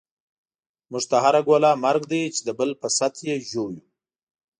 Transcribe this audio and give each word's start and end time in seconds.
موږ 0.91 1.03
ته 1.09 1.17
هره 1.23 1.41
ګوله 1.47 1.71
مرګ 1.83 2.03
دی، 2.11 2.21
چی 2.35 2.41
دبل 2.47 2.69
په 2.81 2.87
ست 2.97 3.15
یی 3.27 3.37
ژوویو 3.49 3.83